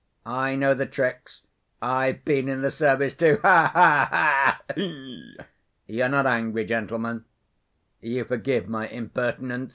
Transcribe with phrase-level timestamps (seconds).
[0.25, 1.43] I know the tricks.
[1.79, 3.37] I've been in the service, too.
[3.43, 5.43] Ha ha ha!
[5.85, 7.25] You're not angry, gentlemen?
[8.01, 9.69] You forgive my impertinence?"